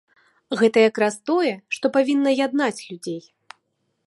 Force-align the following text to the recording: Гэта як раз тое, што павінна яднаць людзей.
Гэта 0.61 0.77
як 0.89 0.95
раз 1.03 1.19
тое, 1.31 1.53
што 1.77 1.85
павінна 1.99 2.31
яднаць 2.45 2.75
людзей. 2.89 3.23